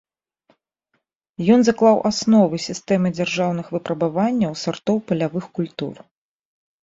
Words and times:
Ён 1.55 1.59
заклаў 1.67 1.97
асновы 2.09 2.55
сістэмы 2.67 3.07
дзяржаўных 3.17 3.65
выпрабаванняў 3.75 4.57
сартоў 4.65 4.97
палявых 5.11 5.45
культур. 5.61 5.95